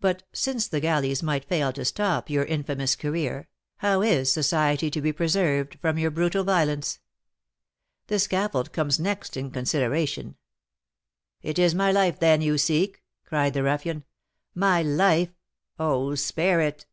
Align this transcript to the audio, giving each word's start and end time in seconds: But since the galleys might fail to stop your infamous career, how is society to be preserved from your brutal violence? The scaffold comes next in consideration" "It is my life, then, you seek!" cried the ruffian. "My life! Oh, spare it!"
But 0.00 0.24
since 0.32 0.66
the 0.66 0.80
galleys 0.80 1.22
might 1.22 1.44
fail 1.44 1.72
to 1.74 1.84
stop 1.84 2.28
your 2.28 2.44
infamous 2.44 2.96
career, 2.96 3.46
how 3.76 4.02
is 4.02 4.32
society 4.32 4.90
to 4.90 5.00
be 5.00 5.12
preserved 5.12 5.78
from 5.80 5.96
your 5.96 6.10
brutal 6.10 6.42
violence? 6.42 6.98
The 8.08 8.18
scaffold 8.18 8.72
comes 8.72 8.98
next 8.98 9.36
in 9.36 9.52
consideration" 9.52 10.34
"It 11.40 11.56
is 11.56 11.72
my 11.72 11.92
life, 11.92 12.18
then, 12.18 12.40
you 12.40 12.58
seek!" 12.58 13.00
cried 13.24 13.54
the 13.54 13.62
ruffian. 13.62 14.02
"My 14.56 14.82
life! 14.82 15.30
Oh, 15.78 16.16
spare 16.16 16.60
it!" 16.60 16.86